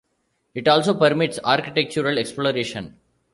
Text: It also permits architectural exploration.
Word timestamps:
It 0.55 0.67
also 0.67 0.95
permits 0.95 1.37
architectural 1.43 2.17
exploration. 2.17 2.97